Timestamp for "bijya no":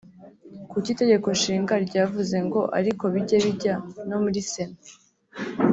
3.45-4.17